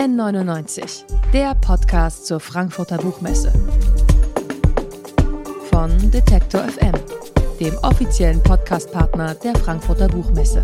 [0.00, 3.52] N99, der Podcast zur Frankfurter Buchmesse.
[5.70, 6.94] Von Detektor FM,
[7.60, 10.62] dem offiziellen Podcastpartner der Frankfurter Buchmesse.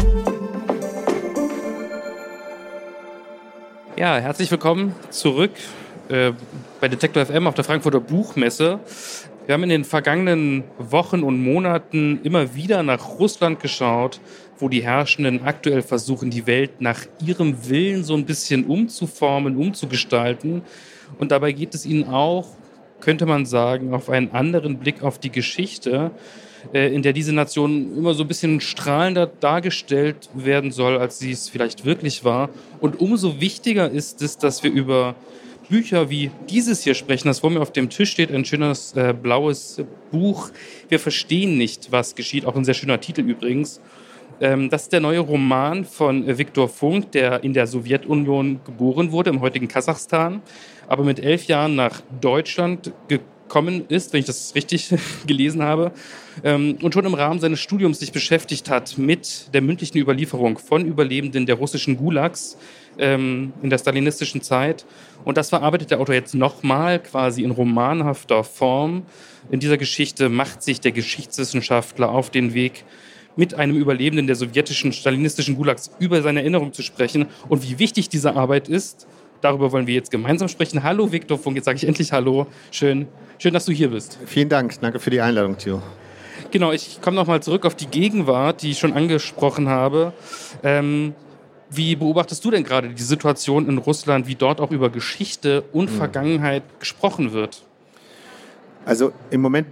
[3.98, 5.50] Ja, herzlich willkommen zurück
[6.08, 6.32] äh,
[6.80, 8.80] bei Detektor FM auf der Frankfurter Buchmesse.
[9.46, 14.20] Wir haben in den vergangenen Wochen und Monaten immer wieder nach Russland geschaut,
[14.58, 20.62] wo die Herrschenden aktuell versuchen, die Welt nach ihrem Willen so ein bisschen umzuformen, umzugestalten.
[21.20, 22.48] Und dabei geht es ihnen auch,
[22.98, 26.10] könnte man sagen, auf einen anderen Blick auf die Geschichte,
[26.74, 31.30] äh, in der diese Nation immer so ein bisschen strahlender dargestellt werden soll, als sie
[31.30, 32.48] es vielleicht wirklich war.
[32.80, 35.14] Und umso wichtiger ist es, dass wir über
[35.68, 39.14] Bücher wie dieses hier sprechen, das vor mir auf dem Tisch steht, ein schönes äh,
[39.14, 40.50] blaues Buch.
[40.88, 43.80] Wir verstehen nicht, was geschieht, auch ein sehr schöner Titel übrigens.
[44.40, 49.30] Ähm, das ist der neue Roman von Viktor Funk, der in der Sowjetunion geboren wurde,
[49.30, 50.42] im heutigen Kasachstan,
[50.88, 53.35] aber mit elf Jahren nach Deutschland gekommen
[53.88, 54.94] ist, wenn ich das richtig
[55.26, 55.92] gelesen habe,
[56.44, 60.84] ähm, und schon im Rahmen seines Studiums sich beschäftigt hat mit der mündlichen Überlieferung von
[60.84, 62.56] Überlebenden der russischen Gulags
[62.98, 64.84] ähm, in der stalinistischen Zeit.
[65.24, 69.02] Und das verarbeitet der Autor jetzt nochmal quasi in romanhafter Form.
[69.50, 72.84] In dieser Geschichte macht sich der Geschichtswissenschaftler auf den Weg,
[73.36, 78.08] mit einem Überlebenden der sowjetischen stalinistischen Gulags über seine Erinnerung zu sprechen und wie wichtig
[78.08, 79.06] diese Arbeit ist.
[79.40, 80.82] Darüber wollen wir jetzt gemeinsam sprechen.
[80.82, 82.46] Hallo Viktor Funk, jetzt sage ich endlich Hallo.
[82.70, 83.06] Schön,
[83.38, 84.18] schön, dass du hier bist.
[84.26, 85.82] Vielen Dank, danke für die Einladung, Theo.
[86.50, 90.12] Genau, ich komme nochmal zurück auf die Gegenwart, die ich schon angesprochen habe.
[90.62, 91.14] Ähm,
[91.68, 95.90] wie beobachtest du denn gerade die Situation in Russland, wie dort auch über Geschichte und
[95.90, 95.96] hm.
[95.96, 97.62] Vergangenheit gesprochen wird?
[98.84, 99.66] Also im Moment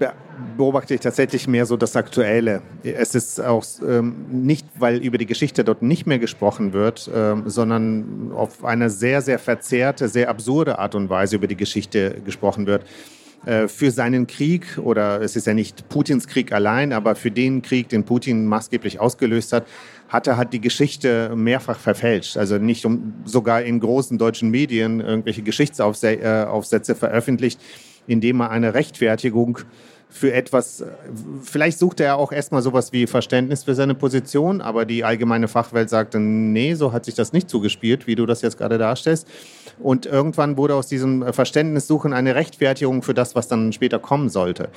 [0.57, 2.63] beobachte ich tatsächlich mehr so das Aktuelle.
[2.83, 7.45] Es ist auch ähm, nicht, weil über die Geschichte dort nicht mehr gesprochen wird, ähm,
[7.47, 12.67] sondern auf eine sehr, sehr verzerrte, sehr absurde Art und Weise über die Geschichte gesprochen
[12.67, 12.85] wird.
[13.47, 17.61] Äh, für seinen Krieg, oder es ist ja nicht Putins Krieg allein, aber für den
[17.61, 19.67] Krieg, den Putin maßgeblich ausgelöst hat,
[20.09, 22.37] hat er hat die Geschichte mehrfach verfälscht.
[22.37, 27.61] Also nicht um, sogar in großen deutschen Medien irgendwelche Geschichtsaufsätze äh, veröffentlicht,
[28.07, 29.59] indem er eine Rechtfertigung
[30.15, 30.85] für etwas,
[31.43, 35.91] vielleicht sucht er auch erstmal sowas wie Verständnis für seine Position, aber die allgemeine Fachwelt
[35.91, 39.27] sagte, nee, so hat sich das nicht zugespielt, wie du das jetzt gerade darstellst.
[39.81, 44.69] Und irgendwann wurde aus diesem Verständnissuchen eine Rechtfertigung für das, was dann später kommen sollte.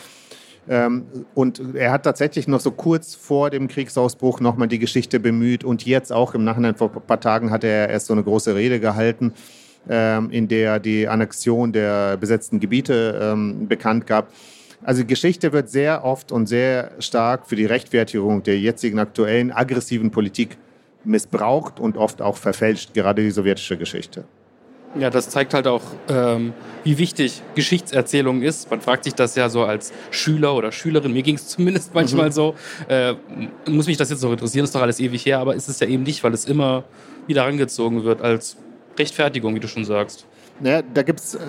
[0.68, 1.06] Ähm,
[1.36, 5.86] und er hat tatsächlich noch so kurz vor dem Kriegsausbruch nochmal die Geschichte bemüht und
[5.86, 8.80] jetzt auch im Nachhinein vor ein paar Tagen hat er erst so eine große Rede
[8.80, 9.34] gehalten,
[9.88, 14.30] ähm, in der er die Annexion der besetzten Gebiete ähm, bekannt gab.
[14.84, 20.12] Also Geschichte wird sehr oft und sehr stark für die Rechtfertigung der jetzigen aktuellen aggressiven
[20.12, 20.58] Politik
[21.04, 24.26] missbraucht und oft auch verfälscht, gerade die sowjetische Geschichte.
[25.00, 28.72] Ja, das zeigt halt auch, ähm, wie wichtig Geschichtserzählung ist.
[28.72, 32.28] Man fragt sich das ja so als Schüler oder Schülerin, mir ging es zumindest manchmal
[32.28, 32.32] mhm.
[32.32, 32.56] so,
[32.88, 33.14] äh,
[33.68, 35.88] muss mich das jetzt noch interessieren, ist doch alles ewig her, aber ist es ja
[35.88, 36.84] eben nicht, weil es immer
[37.28, 38.58] wieder angezogen wird als
[38.98, 40.26] Rechtfertigung, wie du schon sagst.
[40.60, 41.40] Naja, da gibt's, äh,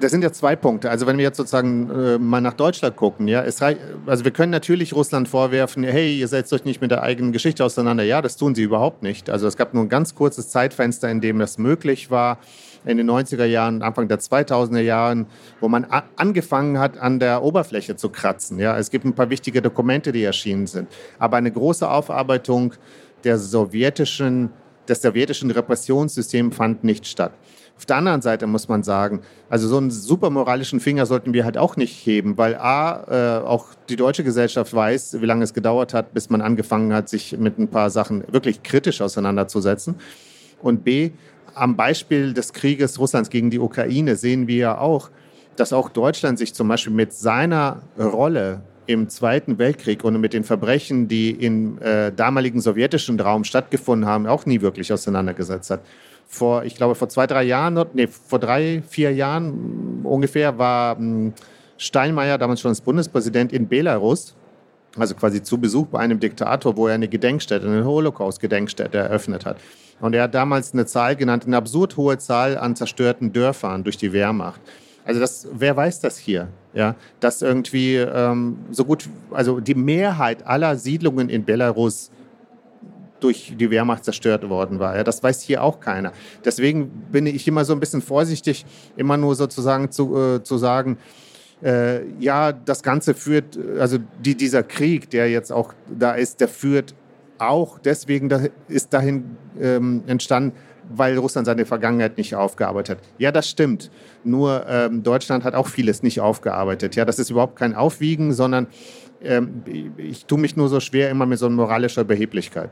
[0.00, 0.90] das sind ja zwei Punkte.
[0.90, 4.30] Also wenn wir jetzt sozusagen äh, mal nach Deutschland gucken, ja, es reicht, also wir
[4.30, 8.04] können natürlich Russland vorwerfen, hey, ihr setzt euch nicht mit der eigenen Geschichte auseinander.
[8.04, 9.28] Ja, das tun sie überhaupt nicht.
[9.30, 12.38] Also es gab nur ein ganz kurzes Zeitfenster, in dem das möglich war
[12.84, 15.26] in den 90er Jahren, Anfang der 2000er Jahren,
[15.60, 18.58] wo man angefangen hat, an der Oberfläche zu kratzen.
[18.58, 20.88] Ja, es gibt ein paar wichtige Dokumente, die erschienen sind.
[21.18, 22.74] Aber eine große Aufarbeitung
[23.24, 24.50] der sowjetischen,
[24.88, 27.32] des sowjetischen Repressionssystems fand nicht statt.
[27.76, 29.20] Auf der anderen Seite muss man sagen,
[29.50, 33.44] also so einen super moralischen Finger sollten wir halt auch nicht heben, weil A, äh,
[33.44, 37.36] auch die deutsche Gesellschaft weiß, wie lange es gedauert hat, bis man angefangen hat, sich
[37.36, 39.96] mit ein paar Sachen wirklich kritisch auseinanderzusetzen.
[40.62, 41.10] Und B,
[41.54, 45.10] am Beispiel des Krieges Russlands gegen die Ukraine sehen wir ja auch,
[45.56, 50.44] dass auch Deutschland sich zum Beispiel mit seiner Rolle im Zweiten Weltkrieg und mit den
[50.44, 55.80] Verbrechen, die im äh, damaligen sowjetischen Raum stattgefunden haben, auch nie wirklich auseinandergesetzt hat.
[56.34, 61.32] Vor, ich glaube, vor zwei, drei Jahren, nee, vor drei, vier Jahren ungefähr war hm,
[61.76, 64.34] Steinmeier, damals schon als Bundespräsident, in Belarus,
[64.98, 69.58] also quasi zu Besuch bei einem Diktator, wo er eine Gedenkstätte, eine Holocaust-Gedenkstätte eröffnet hat.
[70.00, 73.96] Und er hat damals eine Zahl genannt, eine absurd hohe Zahl an zerstörten Dörfern durch
[73.96, 74.60] die Wehrmacht.
[75.04, 76.48] Also das, wer weiß das hier?
[76.72, 82.10] Ja, dass irgendwie ähm, so gut, also die Mehrheit aller Siedlungen in Belarus
[83.24, 84.96] durch die Wehrmacht zerstört worden war.
[84.96, 86.12] Ja, das weiß hier auch keiner.
[86.44, 88.66] Deswegen bin ich immer so ein bisschen vorsichtig,
[88.96, 90.98] immer nur sozusagen zu, äh, zu sagen,
[91.62, 96.48] äh, ja, das Ganze führt, also die, dieser Krieg, der jetzt auch da ist, der
[96.48, 96.94] führt
[97.38, 100.52] auch deswegen da, ist dahin ähm, entstanden,
[100.90, 103.04] weil Russland seine Vergangenheit nicht aufgearbeitet hat.
[103.16, 103.90] Ja, das stimmt.
[104.22, 106.94] Nur ähm, Deutschland hat auch vieles nicht aufgearbeitet.
[106.94, 108.66] Ja, das ist überhaupt kein Aufwiegen, sondern
[109.22, 109.62] ähm,
[109.96, 112.70] ich tue mich nur so schwer immer mit so einer moralischer Beheblichkeit.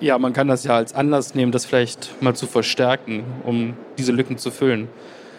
[0.00, 4.12] Ja, man kann das ja als Anlass nehmen, das vielleicht mal zu verstärken, um diese
[4.12, 4.88] Lücken zu füllen.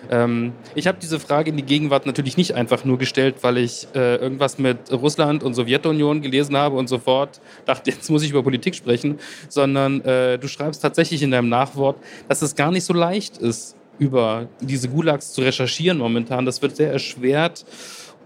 [0.09, 3.88] Ähm, ich habe diese Frage in die Gegenwart natürlich nicht einfach nur gestellt, weil ich
[3.95, 8.44] äh, irgendwas mit Russland und Sowjetunion gelesen habe und sofort dachte, jetzt muss ich über
[8.44, 9.19] Politik sprechen,
[9.50, 11.97] sondern äh, du schreibst tatsächlich in deinem Nachwort,
[12.27, 16.45] dass es gar nicht so leicht ist, über diese Gulags zu recherchieren momentan.
[16.45, 17.65] Das wird sehr erschwert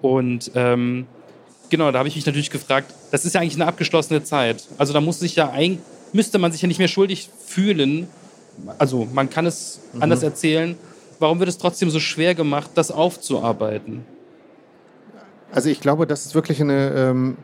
[0.02, 1.06] und ähm,
[1.70, 4.64] genau, da habe ich mich natürlich gefragt, das ist ja eigentlich eine abgeschlossene Zeit.
[4.78, 5.80] Also da muss sich ja ein,
[6.14, 8.08] müsste man sich ja nicht mehr schuldig fühlen.
[8.78, 10.04] Also man kann es mhm.
[10.04, 10.76] anders erzählen,
[11.20, 14.06] warum wird es trotzdem so schwer gemacht, das aufzuarbeiten?
[15.52, 16.90] Also ich glaube, das ist wirklich eine.
[16.90, 17.38] Ähm,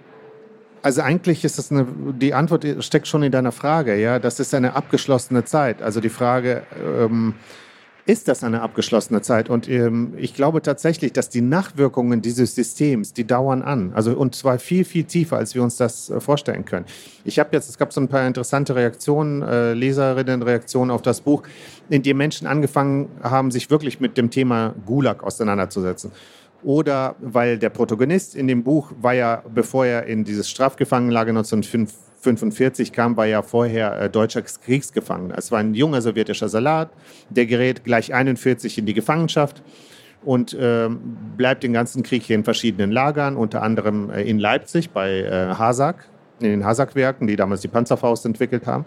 [0.82, 1.88] also eigentlich ist das eine.
[2.20, 4.20] Die Antwort steckt schon in deiner Frage, ja.
[4.20, 5.82] Das ist eine abgeschlossene Zeit.
[5.82, 6.64] Also die Frage.
[6.86, 7.36] Ähm,
[8.06, 9.50] ist das eine abgeschlossene Zeit.
[9.50, 13.94] Und ähm, ich glaube tatsächlich, dass die Nachwirkungen dieses Systems, die dauern an.
[13.94, 16.86] Also und zwar viel, viel tiefer, als wir uns das äh, vorstellen können.
[17.24, 21.44] Ich habe jetzt, es gab so ein paar interessante Reaktionen, äh, Leserinnenreaktionen auf das Buch,
[21.90, 26.12] in dem Menschen angefangen haben, sich wirklich mit dem Thema Gulag auseinanderzusetzen
[26.64, 31.94] oder weil der Protagonist in dem Buch war ja, bevor er in dieses Strafgefangenenlager 1905
[32.26, 35.38] 1945 kam, war ja vorher äh, deutscher Kriegsgefangener.
[35.38, 36.90] Es war ein junger sowjetischer Salat,
[37.30, 39.62] der gerät gleich 41 in die Gefangenschaft
[40.24, 40.90] und äh,
[41.38, 45.56] bleibt den ganzen Krieg hier in verschiedenen Lagern, unter anderem äh, in Leipzig bei äh,
[45.56, 46.06] Hasak,
[46.40, 48.86] in den Hasak-Werken, die damals die Panzerfaust entwickelt haben.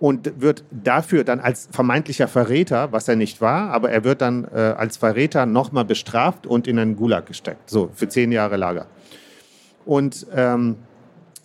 [0.00, 4.44] Und wird dafür dann als vermeintlicher Verräter, was er nicht war, aber er wird dann
[4.44, 8.86] äh, als Verräter nochmal bestraft und in einen Gulag gesteckt, so für zehn Jahre Lager.
[9.84, 10.76] Und ähm,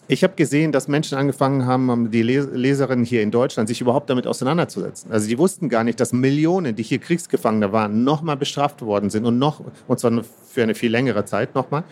[0.07, 4.27] ich habe gesehen, dass Menschen angefangen haben, die Leserinnen hier in Deutschland, sich überhaupt damit
[4.27, 5.11] auseinanderzusetzen.
[5.11, 9.25] Also die wussten gar nicht, dass Millionen, die hier Kriegsgefangene waren, nochmal bestraft worden sind
[9.25, 11.83] und noch, und zwar für eine viel längere Zeit nochmal,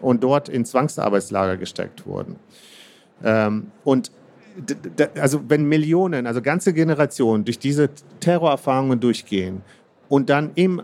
[0.00, 2.36] und dort in Zwangsarbeitslager gesteckt wurden.
[3.24, 4.12] Ähm, und
[5.20, 7.90] also wenn Millionen, also ganze Generationen durch diese
[8.20, 9.62] Terrorerfahrungen durchgehen,
[10.08, 10.82] und dann im,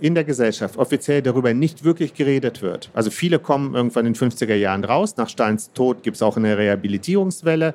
[0.00, 2.90] in der Gesellschaft offiziell darüber nicht wirklich geredet wird.
[2.92, 5.16] Also viele kommen irgendwann in den 50er Jahren raus.
[5.16, 7.74] Nach Steins Tod gibt es auch eine Rehabilitierungswelle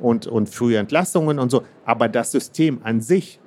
[0.00, 1.64] und, und frühe Entlassungen und so.
[1.84, 3.40] Aber das System an sich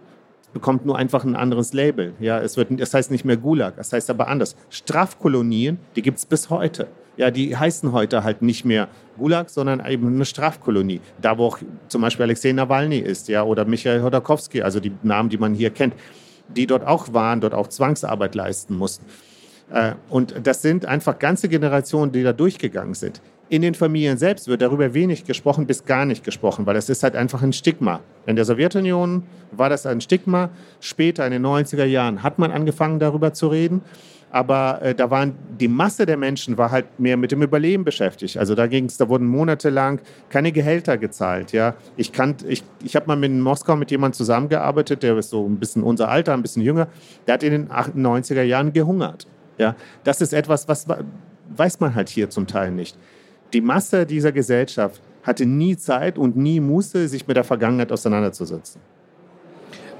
[0.53, 2.13] bekommt nur einfach ein anderes Label.
[2.19, 4.55] Ja, es wird, das heißt nicht mehr Gulag, das heißt aber anders.
[4.69, 6.87] Strafkolonien, die gibt es bis heute.
[7.17, 10.99] Ja, die heißen heute halt nicht mehr Gulag, sondern eben eine Strafkolonie.
[11.21, 15.29] Da, wo auch zum Beispiel Alexei Nawalny ist, ja, oder Michael Hodorkowski, also die Namen,
[15.29, 15.93] die man hier kennt
[16.47, 19.05] die dort auch waren, dort auch Zwangsarbeit leisten mussten.
[19.71, 23.21] Äh, und das sind einfach ganze Generationen, die da durchgegangen sind.
[23.47, 27.03] In den Familien selbst wird darüber wenig gesprochen, bis gar nicht gesprochen, weil es ist
[27.03, 27.99] halt einfach ein Stigma.
[28.25, 30.49] In der Sowjetunion war das ein Stigma.
[30.79, 33.81] Später in den 90er Jahren hat man angefangen, darüber zu reden
[34.35, 38.35] aber äh, da waren die Masse der Menschen war halt mehr mit dem Überleben beschäftigt.
[38.35, 41.53] Also da ging es, da wurden monatelang keine Gehälter gezahlt.
[41.53, 45.47] Ja, ich kann, ich, ich habe mal in Moskau mit jemandem zusammengearbeitet, der ist so
[45.47, 46.89] ein bisschen unser Alter, ein bisschen jünger.
[47.25, 49.25] Der hat in den 90er Jahren gehungert.
[49.57, 50.85] Ja, das ist etwas, was
[51.55, 52.97] weiß man halt hier zum Teil nicht.
[53.53, 58.81] Die Masse dieser Gesellschaft hatte nie Zeit und nie Muße, sich mit der Vergangenheit auseinanderzusetzen.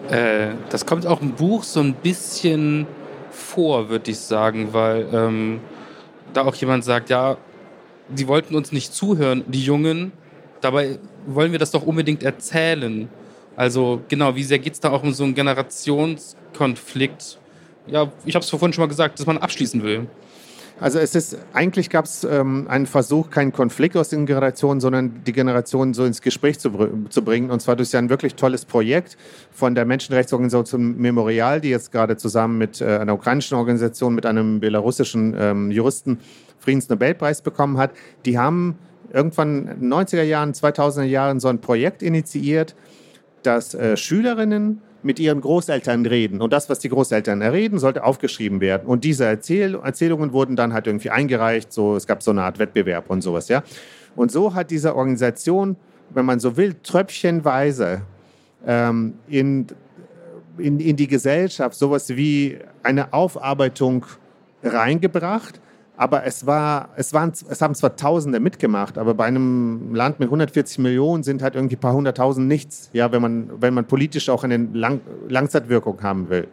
[0.10, 2.86] Äh, das kommt auch im Buch so ein bisschen
[3.36, 5.60] vor, würde ich sagen, weil ähm,
[6.34, 7.38] da auch jemand sagt, ja,
[8.10, 10.12] die wollten uns nicht zuhören, die Jungen,
[10.62, 13.10] dabei wollen wir das doch unbedingt erzählen.
[13.56, 17.40] Also genau, wie sehr geht es da auch um so einen Generationskonflikt?
[17.88, 20.08] Ja, ich habe es vorhin schon mal gesagt, dass man abschließen will.
[20.80, 25.24] Also es ist, eigentlich gab es ähm, einen Versuch, keinen Konflikt aus den Generationen, sondern
[25.26, 26.70] die Generationen so ins Gespräch zu,
[27.10, 27.50] zu bringen.
[27.50, 29.18] Und zwar durch ein wirklich tolles Projekt
[29.52, 34.60] von der Menschenrechtsorganisation Memorial, die jetzt gerade zusammen mit äh, einer ukrainischen Organisation, mit einem
[34.60, 36.20] belarussischen ähm, Juristen
[36.60, 37.92] Friedensnobelpreis bekommen hat.
[38.26, 38.78] Die haben
[39.14, 42.76] irgendwann in den 90er Jahren, 2000er Jahren so ein Projekt initiiert,
[43.44, 46.42] dass äh, Schülerinnen mit ihren Großeltern reden.
[46.42, 48.88] Und das, was die Großeltern reden, sollte aufgeschrieben werden.
[48.88, 51.72] Und diese Erzähl Erzählungen wurden dann halt irgendwie eingereicht.
[51.72, 53.64] So, es gab so eine Art Wettbewerb und sowas, ja.
[54.16, 55.76] Und so hat diese Organisation,
[56.10, 58.02] wenn man so will, tröpfchenweise
[58.66, 59.68] ähm, in,
[60.58, 64.08] in, in die Gesellschaft sowas wie eine Aufarbeitung
[64.64, 65.62] reingebracht,
[65.98, 70.28] aber es, war, es, waren, es haben zwar Tausende mitgemacht, aber bei einem Land mit
[70.28, 74.30] 140 Millionen sind halt irgendwie ein paar hunderttausend nichts, ja, wenn, man, wenn man politisch
[74.30, 76.48] auch eine Lang Langzeitwirkung haben will.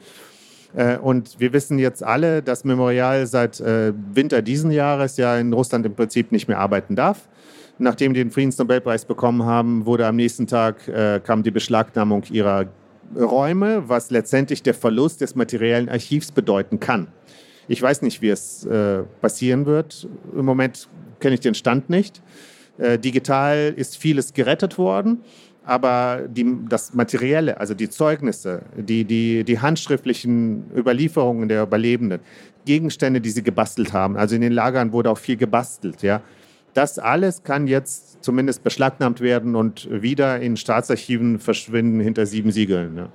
[0.74, 5.52] Äh, und wir wissen jetzt alle, dass Memorial seit äh, Winter diesen Jahres ja in
[5.52, 7.28] Russland im Prinzip nicht mehr arbeiten darf.
[7.78, 12.66] nachdem die den Friedensnobelpreis bekommen haben, wurde am nächsten Tag äh, kam die Beschlagnahmung ihrer
[13.16, 17.08] Räume, was letztendlich der Verlust des materiellen Archivs bedeuten kann.
[17.68, 20.08] Ich weiß nicht, wie es äh, passieren wird.
[20.36, 20.88] Im Moment
[21.20, 22.22] kenne ich den Stand nicht.
[22.78, 25.20] Äh, digital ist vieles gerettet worden,
[25.64, 32.20] aber die, das Materielle, also die Zeugnisse, die, die, die handschriftlichen Überlieferungen der Überlebenden,
[32.64, 36.22] Gegenstände, die sie gebastelt haben, also in den Lagern wurde auch viel gebastelt, ja.
[36.74, 42.96] Das alles kann jetzt zumindest beschlagnahmt werden und wieder in Staatsarchiven verschwinden hinter sieben Siegeln.
[42.96, 43.08] Ja,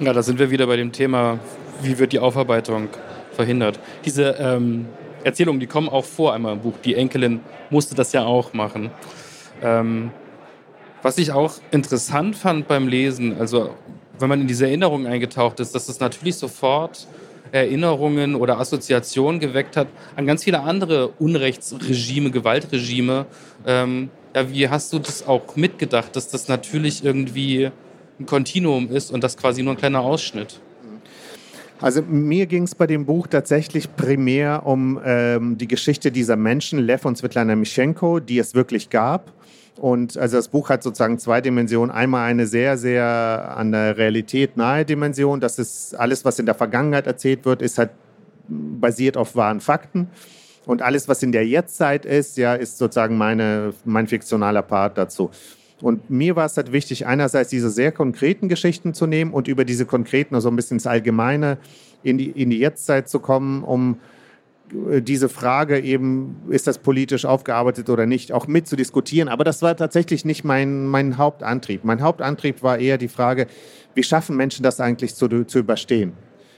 [0.00, 1.38] ja da sind wir wieder bei dem Thema,
[1.82, 2.88] wie wird die Aufarbeitung
[3.32, 3.80] verhindert.
[4.04, 4.86] Diese ähm,
[5.24, 6.74] Erzählungen, die kommen auch vor einmal im Buch.
[6.84, 8.90] Die Enkelin musste das ja auch machen.
[9.62, 10.10] Ähm,
[11.02, 13.70] was ich auch interessant fand beim Lesen, also
[14.18, 17.06] wenn man in diese Erinnerungen eingetaucht ist, dass es natürlich sofort
[17.52, 23.26] Erinnerungen oder Assoziationen geweckt hat an ganz viele andere Unrechtsregime, Gewaltregime.
[23.66, 27.70] Ähm, ja, wie hast du das auch mitgedacht, dass das natürlich irgendwie
[28.20, 30.60] ein Kontinuum ist und das quasi nur ein kleiner Ausschnitt?
[31.80, 36.78] Also mir ging es bei dem Buch tatsächlich primär um ähm, die Geschichte dieser Menschen,
[36.78, 39.32] Lev und Svetlana Mischenko, die es wirklich gab.
[39.78, 41.90] Und also das Buch hat sozusagen zwei Dimensionen.
[41.90, 45.40] Einmal eine sehr, sehr an der Realität nahe Dimension.
[45.40, 47.90] Das ist alles, was in der Vergangenheit erzählt wird, ist halt
[48.46, 50.08] basiert auf wahren Fakten.
[50.66, 55.30] Und alles, was in der Jetztzeit ist, ja, ist sozusagen meine, mein fiktionaler Part dazu.
[55.82, 59.64] Und mir war es halt wichtig, einerseits diese sehr konkreten Geschichten zu nehmen und über
[59.64, 61.58] diese konkreten, also ein bisschen ins Allgemeine,
[62.02, 63.98] in die, in die Jetztzeit zu kommen, um
[64.90, 69.28] äh, diese Frage eben, ist das politisch aufgearbeitet oder nicht, auch mitzudiskutieren.
[69.28, 71.84] Aber das war tatsächlich nicht mein, mein Hauptantrieb.
[71.84, 73.46] Mein Hauptantrieb war eher die Frage,
[73.94, 76.12] wie schaffen Menschen das eigentlich zu, zu überstehen?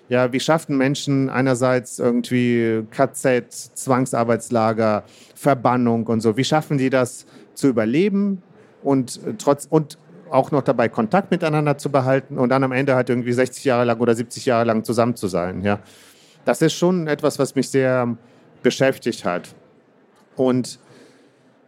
[0.09, 7.25] Ja, wie schaffen Menschen einerseits irgendwie KZ, Zwangsarbeitslager, Verbannung und so, wie schaffen die das
[7.55, 8.43] zu überleben,
[8.83, 9.99] und äh, trotz und
[10.31, 13.85] auch noch dabei Kontakt miteinander zu behalten und dann am Ende halt irgendwie 60 Jahre
[13.85, 15.63] lang oder 70 Jahre lang zusammen zu sein.
[15.63, 15.81] Ja,
[16.45, 18.17] das ist schon etwas, was mich sehr
[18.63, 19.55] beschäftigt hat.
[20.37, 20.79] Und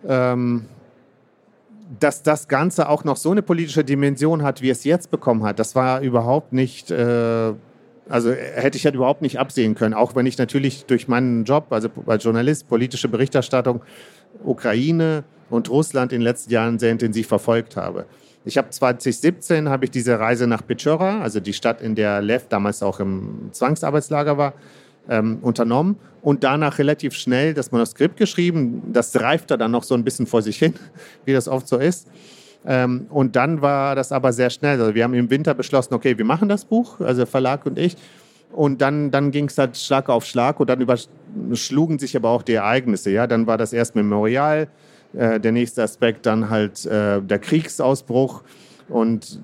[0.07, 0.67] ähm,
[2.01, 5.59] dass das Ganze auch noch so eine politische Dimension hat, wie es jetzt bekommen hat,
[5.59, 7.53] das war überhaupt nicht, äh,
[8.09, 9.95] also hätte ich halt überhaupt nicht absehen können.
[9.95, 13.83] Auch wenn ich natürlich durch meinen Job, also als Journalist, politische Berichterstattung,
[14.45, 18.07] Ukraine, und Russland in den letzten Jahren sehr intensiv verfolgt habe.
[18.45, 22.47] Ich habe 2017 habe ich diese Reise nach Pechora, also die Stadt, in der Lev
[22.49, 24.53] damals auch im Zwangsarbeitslager war,
[25.09, 28.83] ähm, unternommen und danach relativ schnell das Manuskript geschrieben.
[28.93, 30.75] Das reifte dann noch so ein bisschen vor sich hin,
[31.25, 32.09] wie das oft so ist.
[32.67, 34.81] Ähm, und dann war das aber sehr schnell.
[34.81, 37.97] Also wir haben im Winter beschlossen, okay, wir machen das Buch, also Verlag und ich.
[38.53, 42.43] Und dann, dann ging es halt Schlag auf Schlag und dann überschlugen sich aber auch
[42.43, 43.11] die Ereignisse.
[43.11, 43.27] Ja?
[43.27, 44.69] Dann war das erst Memorial,
[45.13, 48.43] äh, der nächste Aspekt dann halt äh, der Kriegsausbruch.
[48.89, 49.41] Und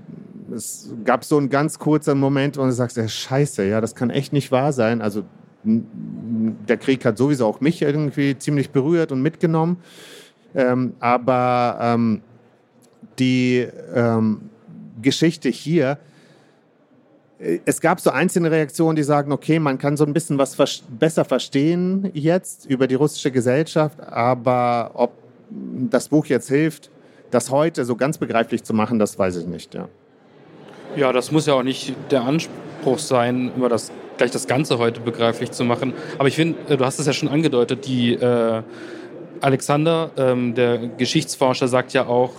[0.55, 4.11] es gab so einen ganz kurzen Moment, wo du sagst, ja, scheiße, ja, das kann
[4.11, 5.03] echt nicht wahr sein.
[5.03, 5.25] Also
[5.63, 9.79] der Krieg hat sowieso auch mich irgendwie ziemlich berührt und mitgenommen.
[10.55, 12.23] Ähm, aber ähm,
[13.19, 14.51] die ähm,
[15.03, 15.99] Geschichte hier,
[17.41, 20.57] äh, es gab so einzelne Reaktionen, die sagen, okay, man kann so ein bisschen was
[20.89, 25.13] besser verstehen jetzt über die russische Gesellschaft, aber ob
[25.91, 26.91] das Buch jetzt hilft,
[27.31, 29.75] das heute so ganz begreiflich zu machen, das weiß ich nicht.
[29.75, 29.89] Ja,
[30.97, 35.01] ja das muss ja auch nicht der Anspruch sein, immer das, gleich das Ganze heute
[35.01, 35.95] begreiflich zu machen.
[36.19, 38.63] Aber ich finde, äh, du hast es ja schon angedeutet, die äh,
[39.41, 42.33] Alexander, ähm, der Geschichtsforscher, sagt ja auch,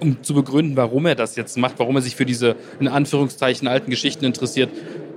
[0.00, 3.68] um zu begründen, warum er das jetzt macht, warum er sich für diese in Anführungszeichen
[3.68, 4.70] alten Geschichten interessiert,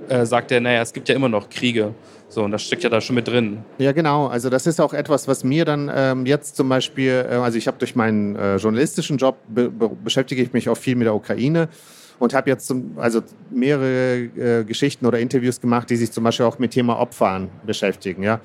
[0.08, 1.94] äh, sagt er, naja, es gibt ja immer noch Kriege.
[2.28, 3.58] So, und das steckt ja da schon mit drin.
[3.78, 4.26] Ja, genau.
[4.26, 7.66] Also das ist auch etwas, was mir dann ähm, jetzt zum Beispiel, äh, also ich
[7.66, 11.68] habe durch meinen äh, journalistischen Job be beschäftige ich mich auch viel mit der Ukraine
[12.18, 16.46] und habe jetzt zum, also mehrere äh, Geschichten oder Interviews gemacht, die sich zum Beispiel
[16.46, 18.22] auch mit Thema Opfern beschäftigen.
[18.22, 18.40] Ja?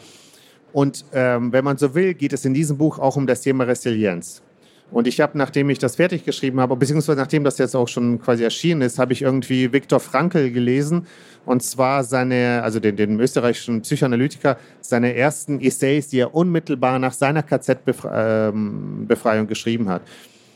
[0.71, 3.63] Und ähm, wenn man so will, geht es in diesem Buch auch um das Thema
[3.63, 4.43] Resilienz.
[4.91, 8.19] Und ich habe, nachdem ich das fertig geschrieben habe, beziehungsweise nachdem das jetzt auch schon
[8.19, 11.05] quasi erschienen ist, habe ich irgendwie Viktor Frankl gelesen.
[11.45, 17.13] Und zwar seine, also den, den österreichischen Psychoanalytiker, seine ersten Essays, die er unmittelbar nach
[17.13, 20.01] seiner KZ-Befreiung geschrieben hat.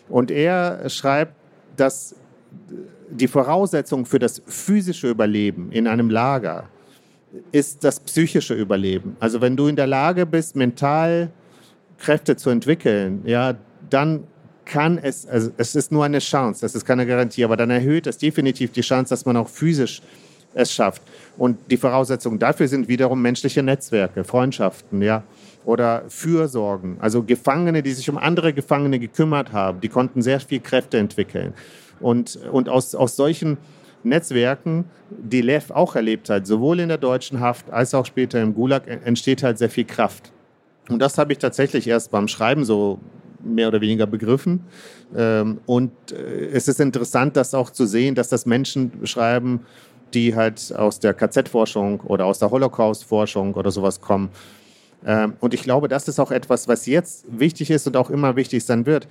[0.10, 1.36] Und er schreibt,
[1.78, 2.16] dass
[3.10, 6.70] die Voraussetzung für das physische Überleben in einem Lager
[7.52, 9.16] ist das psychische Überleben.
[9.20, 11.32] Also wenn du in der Lage bist, mental
[11.98, 13.56] Kräfte zu entwickeln, ja,
[13.94, 14.24] dann
[14.66, 18.08] kann es, also es ist nur eine Chance, das ist keine Garantie, aber dann erhöht
[18.08, 20.02] es definitiv die Chance, dass man auch physisch
[20.54, 21.02] es schafft.
[21.38, 25.24] Und die Voraussetzungen dafür sind wiederum menschliche Netzwerke, Freundschaften, ja.
[25.66, 26.98] oder Fürsorgen.
[27.00, 31.54] Also Gefangene, die sich um andere Gefangene gekümmert haben, die konnten sehr viel Kräfte entwickeln.
[32.00, 33.58] Und, und aus, aus solchen
[34.04, 38.54] Netzwerken, die Lev auch erlebt hat, sowohl in der deutschen Haft als auch später im
[38.54, 40.32] Gulag, entsteht halt sehr viel Kraft.
[40.90, 43.00] Und das habe ich tatsächlich erst beim Schreiben so
[43.44, 44.62] mehr oder weniger begriffen.
[45.16, 49.62] Ähm, und äh, es ist interessant, das auch zu sehen, dass das Menschen schreiben,
[50.14, 54.30] die halt aus der KZ-Forschung oder aus der Holocaust-Forschung oder sowas kommen.
[55.06, 58.36] Ähm, und ich glaube, das ist auch etwas, was jetzt wichtig ist und auch immer
[58.36, 59.08] wichtig sein wird.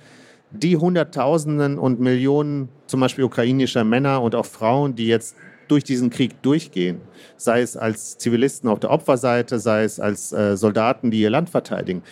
[0.51, 5.35] Die Hunderttausenden und Millionen zum Beispiel ukrainischer Männer und auch Frauen, die jetzt
[5.67, 7.01] durch diesen Krieg durchgehen,
[7.37, 11.49] sei es als Zivilisten auf der Opferseite, sei es als äh, Soldaten, die ihr Land
[11.49, 12.03] verteidigen,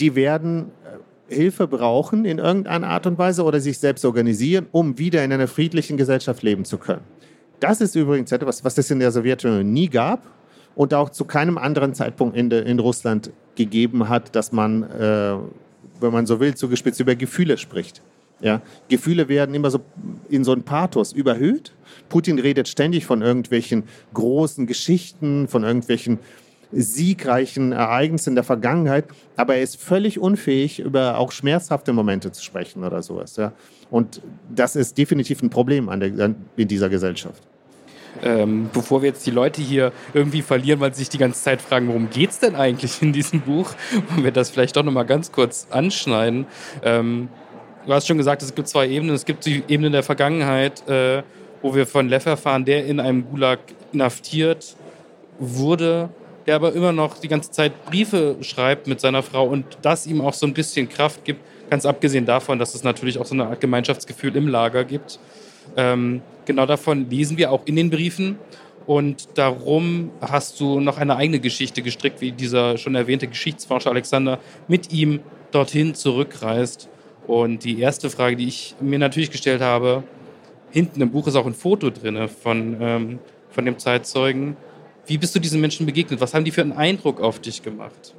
[0.00, 0.70] die werden
[1.28, 5.48] Hilfe brauchen in irgendeiner Art und Weise oder sich selbst organisieren, um wieder in einer
[5.48, 7.02] friedlichen Gesellschaft leben zu können.
[7.60, 10.22] Das ist übrigens etwas, was es in der Sowjetunion nie gab
[10.74, 15.36] und auch zu keinem anderen Zeitpunkt in, de, in Russland gegeben hat, dass man, äh,
[16.00, 18.00] wenn man so will, zugespitzt über Gefühle spricht.
[18.40, 18.62] Ja?
[18.88, 19.80] Gefühle werden immer so
[20.28, 21.72] in so ein Pathos überhöht.
[22.08, 26.20] Putin redet ständig von irgendwelchen großen Geschichten, von irgendwelchen
[26.72, 29.06] siegreichen Ereignissen der Vergangenheit,
[29.36, 33.36] aber er ist völlig unfähig, über auch schmerzhafte Momente zu sprechen oder sowas.
[33.36, 33.52] Ja?
[33.90, 34.20] Und
[34.54, 37.42] das ist definitiv ein Problem an der, in dieser Gesellschaft.
[38.22, 41.62] Ähm, bevor wir jetzt die Leute hier irgendwie verlieren, weil sie sich die ganze Zeit
[41.62, 43.72] fragen, worum geht es denn eigentlich in diesem Buch,
[44.10, 46.46] wollen wir das vielleicht doch nochmal ganz kurz anschneiden.
[46.82, 47.28] Ähm,
[47.86, 49.14] du hast schon gesagt, es gibt zwei Ebenen.
[49.14, 51.22] Es gibt die Ebene der Vergangenheit, äh,
[51.62, 53.60] wo wir von Leff erfahren, der in einem Gulag
[53.92, 54.76] inhaftiert
[55.38, 56.08] wurde,
[56.48, 60.22] der aber immer noch die ganze Zeit Briefe schreibt mit seiner Frau und das ihm
[60.22, 63.46] auch so ein bisschen Kraft gibt, ganz abgesehen davon, dass es natürlich auch so eine
[63.46, 65.20] Art Gemeinschaftsgefühl im Lager gibt.
[65.76, 68.38] Ähm, genau davon lesen wir auch in den Briefen.
[68.86, 74.38] Und darum hast du noch eine eigene Geschichte gestrickt, wie dieser schon erwähnte Geschichtsforscher Alexander
[74.68, 76.88] mit ihm dorthin zurückreist.
[77.26, 80.02] Und die erste Frage, die ich mir natürlich gestellt habe,
[80.70, 83.18] hinten im Buch ist auch ein Foto drin von, ähm,
[83.50, 84.56] von dem Zeitzeugen.
[85.08, 86.20] Wie bist du diesen Menschen begegnet?
[86.20, 88.14] Was haben die für einen Eindruck auf dich gemacht?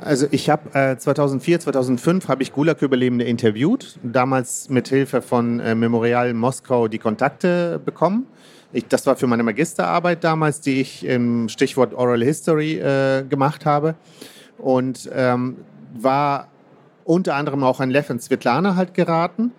[0.00, 5.76] Also ich habe äh, 2004, 2005 habe ich Gulag-Überlebende interviewt, damals mit Hilfe von äh,
[5.76, 8.26] Memorial Moskau die Kontakte bekommen.
[8.72, 13.64] Ich, das war für meine Magisterarbeit damals, die ich im Stichwort Oral History äh, gemacht
[13.64, 13.94] habe
[14.58, 15.58] und ähm,
[15.94, 16.48] war
[17.04, 19.52] unter anderem auch an und Svetlana halt geraten.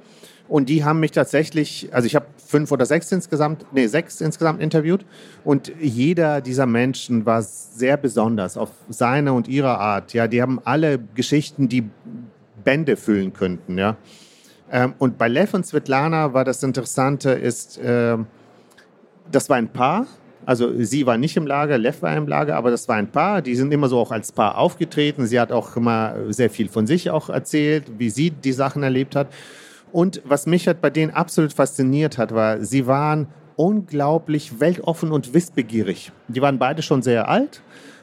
[0.47, 4.62] Und die haben mich tatsächlich, also ich habe fünf oder sechs insgesamt, nee, sechs insgesamt
[4.62, 5.05] interviewt.
[5.43, 10.13] Und jeder dieser Menschen war sehr besonders auf seine und ihre Art.
[10.13, 11.89] Ja, die haben alle Geschichten, die
[12.63, 13.77] Bände füllen könnten.
[13.77, 13.97] Ja.
[14.71, 18.17] Ähm, und bei Lev und Svetlana war das Interessante, ist, äh,
[19.31, 20.07] das war ein Paar.
[20.45, 23.41] Also sie war nicht im Lager, Lev war im Lager, aber das war ein Paar.
[23.41, 25.27] Die sind immer so auch als Paar aufgetreten.
[25.27, 29.17] Sie hat auch immer sehr viel von sich auch erzählt, wie sie die Sachen erlebt
[29.17, 29.27] hat.
[29.91, 35.34] Und was mich halt bei denen absolut fasziniert hat, war, sie waren unglaublich weltoffen und
[35.34, 36.12] wissbegierig.
[36.28, 37.62] Die waren beide schon sehr alt,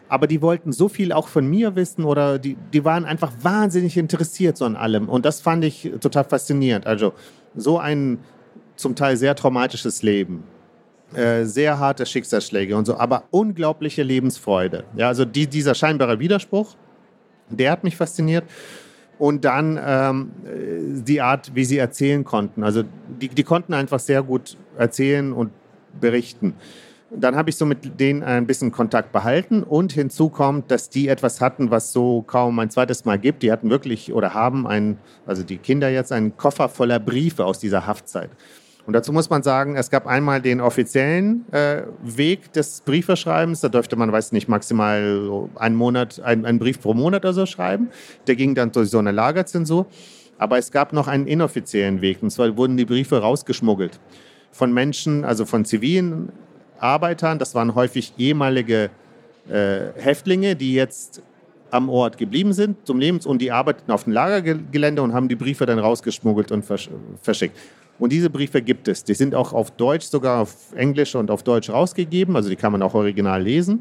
[0.08, 3.96] aber die wollten so viel auch von mir wissen oder die, die waren einfach wahnsinnig
[3.96, 5.08] interessiert so an allem.
[5.08, 6.86] Und das fand ich total faszinierend.
[6.86, 7.12] Also
[7.54, 8.18] so ein
[8.76, 10.44] zum Teil sehr traumatisches Leben.
[11.14, 14.84] Äh, sehr harte Schicksalsschläge und so, aber unglaubliche Lebensfreude.
[14.96, 16.74] Ja, also die, dieser scheinbare Widerspruch,
[17.50, 18.44] der hat mich fasziniert
[19.18, 20.32] und dann ähm,
[21.04, 22.64] die Art, wie sie erzählen konnten.
[22.64, 22.82] Also
[23.20, 25.50] die, die konnten einfach sehr gut erzählen und
[26.00, 26.54] berichten.
[27.10, 31.08] Dann habe ich so mit denen ein bisschen Kontakt behalten und hinzu kommt, dass die
[31.08, 33.42] etwas hatten, was so kaum ein zweites Mal gibt.
[33.44, 37.60] Die hatten wirklich oder haben ein, also die Kinder jetzt einen Koffer voller Briefe aus
[37.60, 38.30] dieser Haftzeit.
[38.86, 43.60] Und dazu muss man sagen, es gab einmal den offiziellen äh, Weg des Briefeschreibens.
[43.60, 47.46] Da dürfte man, weiß nicht, maximal einen Monat, ein, einen Brief pro Monat oder so
[47.46, 47.88] schreiben.
[48.26, 49.86] Der ging dann durch so eine Lagerzensur.
[50.36, 52.22] Aber es gab noch einen inoffiziellen Weg.
[52.22, 54.00] Und zwar wurden die Briefe rausgeschmuggelt
[54.52, 56.30] von Menschen, also von zivilen
[56.78, 57.38] Arbeitern.
[57.38, 58.90] Das waren häufig ehemalige
[59.48, 61.22] äh, Häftlinge, die jetzt
[61.70, 65.34] am Ort geblieben sind zum Lebens und die arbeiteten auf dem Lagergelände und haben die
[65.34, 66.88] Briefe dann rausgeschmuggelt und versch
[67.20, 67.58] verschickt.
[68.04, 69.02] Und diese Briefe gibt es.
[69.02, 72.36] Die sind auch auf Deutsch, sogar auf Englisch und auf Deutsch rausgegeben.
[72.36, 73.80] Also die kann man auch original lesen.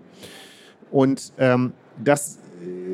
[0.91, 2.39] Und ähm, das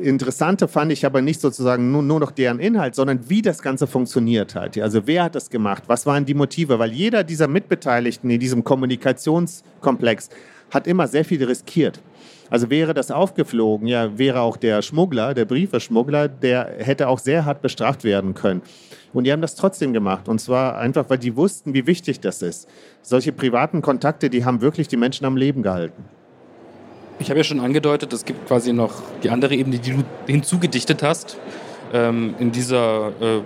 [0.02, 3.86] Interessante fand ich aber nicht sozusagen nur, nur noch deren Inhalt, sondern wie das Ganze
[3.86, 4.78] funktioniert hat.
[4.78, 5.84] Also wer hat das gemacht?
[5.86, 6.78] Was waren die Motive?
[6.78, 10.30] Weil jeder dieser Mitbeteiligten in diesem Kommunikationskomplex
[10.70, 12.00] hat immer sehr viel riskiert.
[12.48, 17.44] Also wäre das aufgeflogen, ja, wäre auch der Schmuggler, der Briefeschmuggler, der hätte auch sehr
[17.44, 18.62] hart bestraft werden können.
[19.12, 20.28] Und die haben das trotzdem gemacht.
[20.28, 22.68] Und zwar einfach, weil die wussten, wie wichtig das ist.
[23.02, 26.04] Solche privaten Kontakte, die haben wirklich die Menschen am Leben gehalten.
[27.20, 31.02] Ich habe ja schon angedeutet, es gibt quasi noch die andere Ebene, die du hinzugedichtet
[31.02, 31.36] hast.
[31.92, 33.36] Ähm, in, dieser, äh,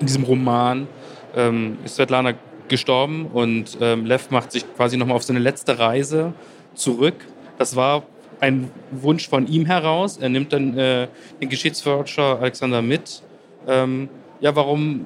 [0.00, 0.88] in diesem Roman
[1.36, 2.32] ähm, ist Svetlana
[2.68, 6.32] gestorben und ähm, Lev macht sich quasi nochmal auf seine letzte Reise
[6.74, 7.16] zurück.
[7.58, 8.04] Das war
[8.40, 10.16] ein Wunsch von ihm heraus.
[10.16, 11.08] Er nimmt dann äh,
[11.42, 13.22] den Geschichtsforscher Alexander mit.
[13.68, 14.08] Ähm,
[14.40, 15.04] ja, warum,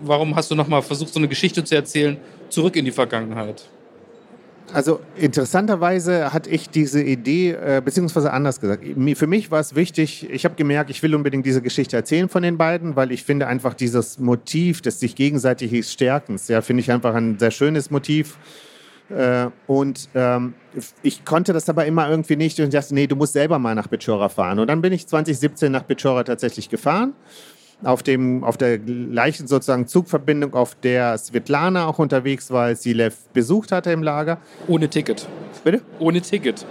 [0.00, 2.16] warum hast du nochmal versucht, so eine Geschichte zu erzählen,
[2.48, 3.68] zurück in die Vergangenheit?
[4.72, 10.28] Also interessanterweise hatte ich diese Idee, äh, beziehungsweise anders gesagt, für mich war es wichtig,
[10.30, 13.46] ich habe gemerkt, ich will unbedingt diese Geschichte erzählen von den beiden, weil ich finde
[13.46, 18.36] einfach dieses Motiv des sich gegenseitigen Stärkens, ja, finde ich einfach ein sehr schönes Motiv.
[19.08, 20.52] Äh, und ähm,
[21.02, 23.88] ich konnte das aber immer irgendwie nicht und dachte, nee, du musst selber mal nach
[23.88, 24.58] Pechora fahren.
[24.58, 27.14] Und dann bin ich 2017 nach Pechora tatsächlich gefahren
[27.82, 32.92] auf, dem, auf der gleichen sozusagen Zugverbindung, auf der Svetlana auch unterwegs war, als sie
[32.92, 34.38] Lev besucht hatte im Lager.
[34.66, 35.28] Ohne Ticket.
[35.64, 35.82] Bitte?
[35.98, 36.66] Ohne Ticket.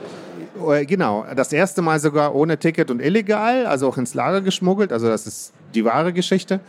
[0.67, 4.91] Äh, genau, das erste Mal sogar ohne Ticket und illegal, also auch ins Lager geschmuggelt.
[4.91, 6.59] Also das ist die wahre Geschichte.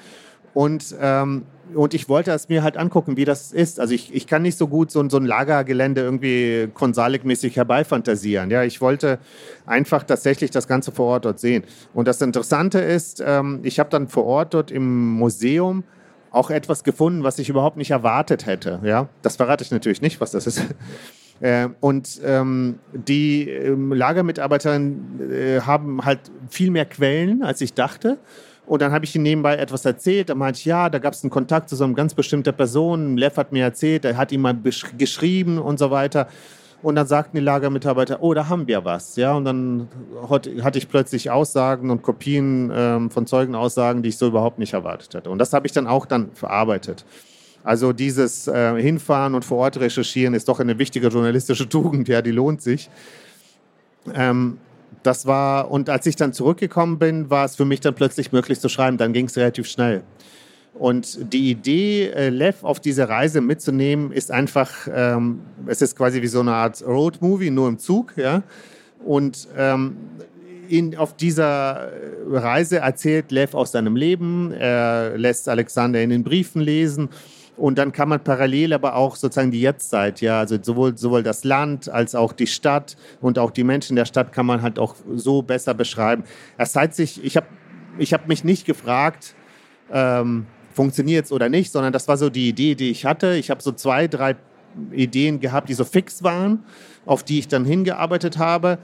[0.58, 3.78] Und ähm, und ich wollte es mir halt angucken, wie das ist.
[3.78, 8.50] Also ich, ich kann nicht so gut so, so ein Lagergelände irgendwie Konsalik-mäßig herbeifantasieren.
[8.50, 9.20] Ja, ich wollte
[9.66, 11.62] einfach tatsächlich das Ganze vor Ort dort sehen.
[11.94, 15.84] Und das Interessante ist, ähm, ich habe dann vor Ort dort im Museum
[16.32, 18.80] auch etwas gefunden, was ich überhaupt nicht erwartet hätte.
[18.82, 20.62] Ja, das verrate ich natürlich nicht, was das ist.
[21.40, 26.18] Äh, und ähm, die ähm, Lagermitarbeiterinnen äh, haben halt
[26.50, 28.18] viel mehr Quellen, als ich dachte.
[28.68, 30.28] Und dann habe ich ihm nebenbei etwas erzählt.
[30.28, 33.16] Da meinte ich, ja, da gab es einen Kontakt zu so einer ganz bestimmten Person.
[33.16, 34.56] Lev hat mir erzählt, er hat ihm mal
[34.98, 36.28] geschrieben und so weiter.
[36.82, 39.16] Und dann sagten die Lagermitarbeiter, oh, da haben wir was.
[39.16, 39.88] Ja, und dann
[40.30, 45.14] hatte ich plötzlich Aussagen und Kopien ähm, von Zeugenaussagen, die ich so überhaupt nicht erwartet
[45.14, 45.30] hatte.
[45.30, 47.06] Und das habe ich dann auch dann verarbeitet.
[47.64, 52.20] Also dieses äh, Hinfahren und vor Ort recherchieren ist doch eine wichtige journalistische Tugend, ja,
[52.20, 52.90] die lohnt sich.
[54.14, 54.58] Ähm,
[55.02, 58.60] das war, und als ich dann zurückgekommen bin, war es für mich dann plötzlich möglich
[58.60, 58.98] zu schreiben.
[58.98, 60.02] Dann ging es relativ schnell.
[60.74, 66.22] Und die Idee, äh, Lev auf diese Reise mitzunehmen, ist einfach, ähm, es ist quasi
[66.22, 68.14] wie so eine Art Road-Movie, nur im Zug.
[68.16, 68.42] Ja?
[69.04, 69.96] Und ähm,
[70.68, 71.90] in, auf dieser
[72.28, 77.08] Reise erzählt Lev aus seinem Leben, er lässt Alexander in den Briefen lesen
[77.58, 81.44] und dann kann man parallel aber auch sozusagen die Jetztzeit, ja, also sowohl, sowohl das
[81.44, 84.94] Land als auch die Stadt und auch die Menschen der Stadt kann man halt auch
[85.14, 86.24] so besser beschreiben.
[86.56, 87.46] Es zeigt sich, ich habe
[87.98, 89.34] ich hab mich nicht gefragt,
[89.92, 93.34] ähm, funktioniert es oder nicht, sondern das war so die Idee, die ich hatte.
[93.34, 94.36] Ich habe so zwei, drei
[94.92, 96.64] Ideen gehabt, die so fix waren,
[97.06, 98.78] auf die ich dann hingearbeitet habe.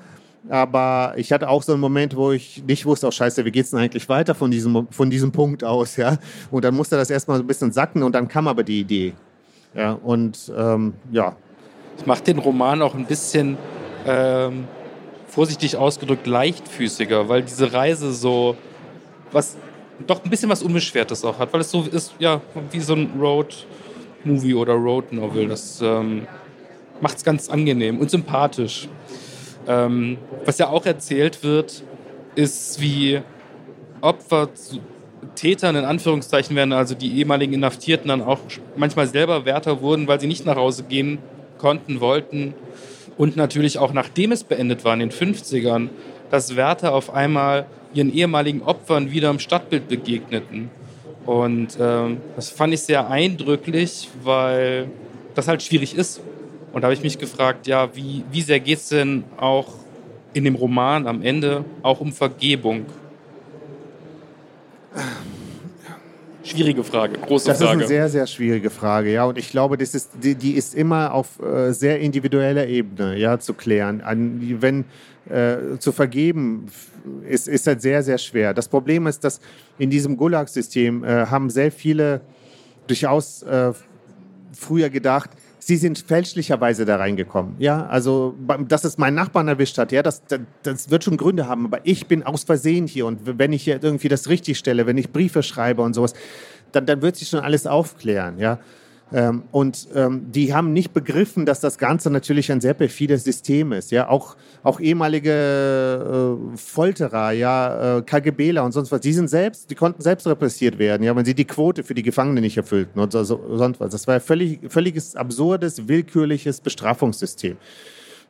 [0.49, 3.65] Aber ich hatte auch so einen Moment, wo ich nicht wusste, oh scheiße, wie geht
[3.65, 6.19] es denn eigentlich weiter von diesem, von diesem Punkt aus, ja.
[6.51, 9.15] Und dann musste das erstmal so ein bisschen sacken und dann kam aber die Idee.
[9.75, 11.35] Ja, und ähm, ja.
[11.97, 13.57] Es macht den Roman auch ein bisschen,
[14.07, 14.65] ähm,
[15.35, 18.57] vorsichtig ausgedrückt, leichtfüßiger, weil diese Reise so
[19.33, 19.57] was,
[20.07, 23.11] doch ein bisschen was Unbeschwertes auch hat, weil es so ist, ja, wie so ein
[23.19, 25.49] Road-Movie oder Road-Novel.
[25.49, 26.27] Das ähm,
[27.01, 28.89] macht es ganz angenehm und sympathisch.
[29.67, 31.83] Ähm, was ja auch erzählt wird,
[32.35, 33.21] ist, wie
[34.01, 34.81] Opfer zu
[35.35, 38.41] Tätern in Anführungszeichen werden, also die ehemaligen Inhaftierten dann auch
[38.77, 41.19] manchmal selber Wärter wurden, weil sie nicht nach Hause gehen
[41.59, 42.55] konnten, wollten.
[43.17, 45.89] Und natürlich auch nachdem es beendet war in den 50ern,
[46.31, 50.71] dass Wärter auf einmal ihren ehemaligen Opfern wieder im Stadtbild begegneten.
[51.27, 54.89] Und ähm, das fand ich sehr eindrücklich, weil
[55.35, 56.21] das halt schwierig ist.
[56.75, 59.69] Und da habe ich mich gefragt, ja, wie, wie sehr geht es denn auch
[60.33, 62.87] in dem Roman am Ende auch um Vergebung?
[66.43, 67.75] Schwierige Frage, große das Frage.
[67.75, 69.25] Das ist eine sehr, sehr schwierige Frage, ja.
[69.25, 73.39] Und ich glaube, das ist, die, die ist immer auf äh, sehr individueller Ebene ja,
[73.39, 74.01] zu klären.
[74.01, 74.85] An, wenn
[75.31, 76.67] äh, zu vergeben
[77.29, 78.53] ist, ist halt sehr, sehr schwer.
[78.53, 79.41] Das Problem ist, dass
[79.79, 82.21] in diesem Gulag-System äh, haben sehr viele
[82.89, 83.73] durchaus äh,
[84.53, 85.31] früher gedacht,
[85.67, 87.55] Sie sind fälschlicherweise da reingekommen.
[87.59, 88.35] Ja, also,
[88.69, 91.65] dass es meinen Nachbarn erwischt hat, ja, das, das, das, wird schon Gründe haben.
[91.65, 94.99] Aber ich bin aus Versehen hier und wenn ich hier irgendwie das richtig stelle, wenn
[94.99, 96.13] ich Briefe schreibe und sowas,
[96.73, 98.39] dann, dann wird sich schon alles aufklären.
[98.39, 98.59] Ja,
[99.15, 103.71] ähm, und ähm, die haben nicht begriffen, dass das Ganze natürlich ein sehr perfides System
[103.71, 103.93] ist.
[103.93, 105.31] Ja, auch, auch ehemalige
[106.53, 110.81] äh, Folterer, ja, äh, KGBler und sonst was, die sind selbst, die konnten selbst repressiert
[110.81, 113.79] werden, ja, wenn sie die Quote für die Gefangenen nicht erfüllten und so, so, sonst
[113.79, 113.93] was.
[113.93, 117.57] Das war ein völlig, völliges absurdes, willkürliches Bestrafungssystem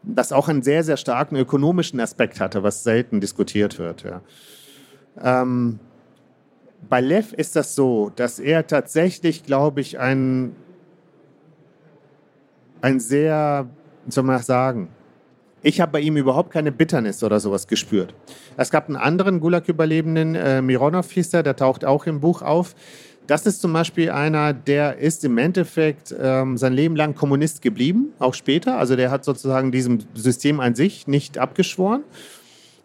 [0.06, 4.02] das auch einen sehr, sehr starken ökonomischen Aspekt hatte, was selten diskutiert wird.
[4.02, 4.20] Ja.
[5.22, 5.78] Ähm,
[6.90, 10.54] bei Lev ist das so, dass er tatsächlich, glaube ich, ein
[12.84, 13.66] ein sehr,
[14.04, 14.88] wie soll man sagen,
[15.66, 18.14] Ich habe bei ihm überhaupt keine Bitternis oder sowas gespürt.
[18.58, 22.74] Es gab einen anderen Gulag-Überlebenden, äh, Mironov hieß der, der taucht auch im Buch auf.
[23.26, 28.12] Das ist zum Beispiel einer, der ist im Endeffekt ähm, sein Leben lang Kommunist geblieben,
[28.18, 28.76] auch später.
[28.76, 32.04] Also der hat sozusagen diesem System an sich nicht abgeschworen.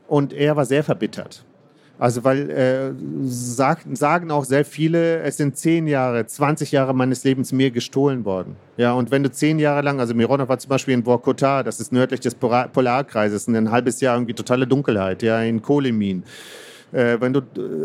[0.07, 1.43] Und er war sehr verbittert.
[1.99, 2.91] Also weil äh,
[3.25, 8.23] sag, sagen auch sehr viele, es sind zehn Jahre, 20 Jahre meines Lebens mir gestohlen
[8.23, 8.55] worden.
[8.77, 11.81] Ja, und wenn du zehn Jahre lang, also Mironov war zum Beispiel in Vorkota, das
[11.81, 16.23] ist nördlich des Polarkreises, ein halbes Jahr irgendwie totale Dunkelheit, ja, in Kohleminen.
[16.93, 17.41] Äh, wenn du,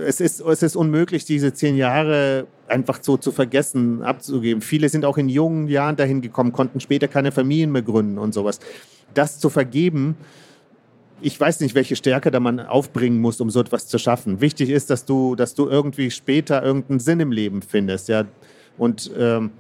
[0.07, 4.63] es, ist, es ist unmöglich, diese zehn Jahre einfach so zu vergessen, abzugeben.
[4.63, 8.33] Viele sind auch in jungen Jahren dahin gekommen, konnten später keine Familien mehr gründen und
[8.33, 8.61] sowas.
[9.13, 10.17] Das zu vergeben,
[11.25, 14.43] ich weiß nicht, welche Stärke da man aufbringen muss, um so etwas zu schaffen.
[14.43, 18.25] Wichtig ist, dass du, dass du irgendwie später irgendeinen Sinn im Leben findest, ja.
[18.77, 19.51] Und ähm,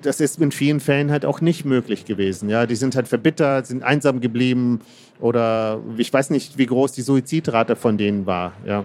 [0.00, 2.48] das ist in vielen Fällen halt auch nicht möglich gewesen.
[2.48, 4.80] Ja, die sind halt verbittert, sind einsam geblieben
[5.20, 8.54] oder ich weiß nicht, wie groß die Suizidrate von denen war.
[8.64, 8.84] Ja.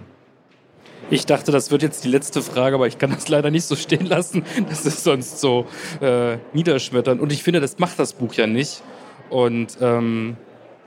[1.08, 3.76] Ich dachte, das wird jetzt die letzte Frage, aber ich kann das leider nicht so
[3.76, 4.44] stehen lassen.
[4.68, 5.66] Das ist sonst so
[6.02, 7.20] äh, niederschmetternd.
[7.20, 8.82] Und ich finde, das macht das Buch ja nicht.
[9.30, 10.36] Und ähm,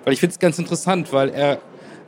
[0.04, 1.60] weil ich finde es ganz interessant, weil er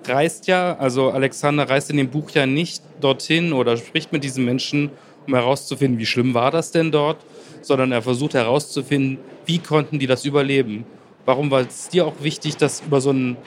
[0.05, 4.45] reist ja, also Alexander reist in dem Buch ja nicht dorthin oder spricht mit diesen
[4.45, 4.91] Menschen,
[5.27, 7.17] um herauszufinden, wie schlimm war das denn dort,
[7.61, 10.85] sondern er versucht herauszufinden, wie konnten die das überleben.
[11.25, 13.37] Warum war es dir auch wichtig, das über so einen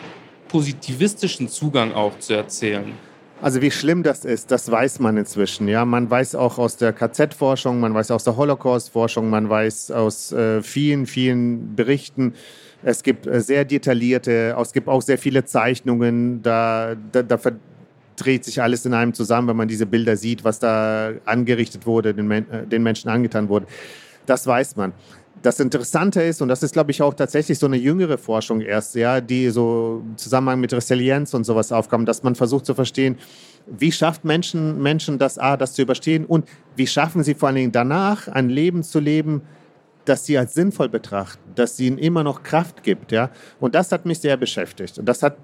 [0.49, 2.93] positivistischen Zugang auch zu erzählen?
[3.43, 5.67] Also wie schlimm das ist, das weiß man inzwischen.
[5.69, 10.33] Ja, man weiß auch aus der KZ-Forschung, man weiß aus der Holocaust-Forschung, man weiß aus
[10.33, 12.35] äh, vielen, vielen Berichten,
[12.85, 16.43] es gibt äh, sehr detaillierte, es gibt auch sehr viele Zeichnungen.
[16.43, 17.39] Da, da, da
[18.17, 22.15] dreht sich alles in einem zusammen, wenn man diese Bilder sieht, was da angerichtet wurde,
[22.15, 23.67] den, äh, den Menschen angetan wurde.
[24.27, 24.93] Das weiß man.
[25.43, 28.95] Das Interessante ist, und das ist, glaube ich, auch tatsächlich so eine jüngere Forschung erst,
[28.95, 33.19] ja, die so im Zusammenhang mit Resilienz und sowas aufkommt, dass man versucht zu verstehen,
[33.67, 37.57] wie schafft Menschen, Menschen das, A, das zu überstehen und wie schaffen sie vor allen
[37.57, 39.43] Dingen danach ein Leben zu leben,
[40.05, 43.31] dass sie als sinnvoll betrachten, dass sie ihnen immer noch Kraft gibt, ja.
[43.61, 44.99] Und das hat mich sehr beschäftigt.
[44.99, 45.37] Und das hat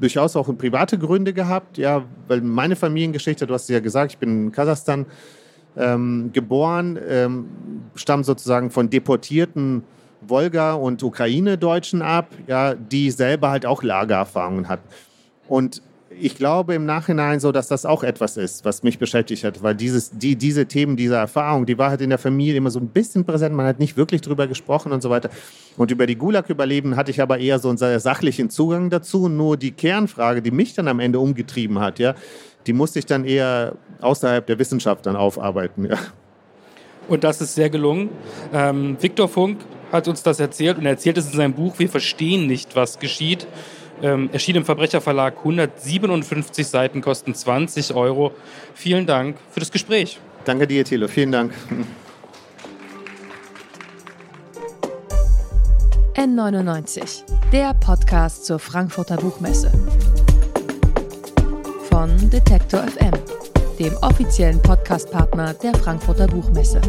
[0.00, 4.46] durchaus auch private Gründe gehabt, ja, weil meine Familiengeschichte, du hast ja gesagt, ich bin
[4.46, 5.06] in Kasachstan
[5.76, 7.48] ähm, geboren, ähm,
[7.94, 9.84] stammt sozusagen von deportierten
[10.20, 14.88] Wolga- und Ukraine-Deutschen ab, ja, die selber halt auch Lagererfahrungen hatten.
[15.46, 15.82] Und
[16.20, 19.74] ich glaube im Nachhinein so, dass das auch etwas ist, was mich beschäftigt hat, weil
[19.74, 22.88] dieses, die, diese Themen, diese Erfahrung, die war halt in der Familie immer so ein
[22.88, 25.30] bisschen präsent, man hat nicht wirklich drüber gesprochen und so weiter.
[25.76, 29.28] Und über die Gulag-Überleben hatte ich aber eher so einen sehr sachlichen Zugang dazu.
[29.28, 32.14] Nur die Kernfrage, die mich dann am Ende umgetrieben hat, ja,
[32.66, 35.86] die musste ich dann eher außerhalb der Wissenschaft dann aufarbeiten.
[35.86, 35.98] Ja.
[37.08, 38.10] Und das ist sehr gelungen.
[38.52, 39.58] Ähm, Viktor Funk
[39.90, 42.98] hat uns das erzählt und er erzählt es in seinem Buch Wir verstehen nicht, was
[42.98, 43.46] geschieht.
[44.02, 48.32] Ähm, erschien im Verbrecherverlag 157 Seiten, kosten 20 Euro.
[48.74, 50.18] Vielen Dank für das Gespräch.
[50.44, 51.08] Danke dir, Thilo.
[51.08, 51.52] Vielen Dank.
[56.14, 59.70] N99, der Podcast zur Frankfurter Buchmesse.
[61.88, 63.12] Von Detektor FM,
[63.78, 66.80] dem offiziellen Podcastpartner der Frankfurter Buchmesse.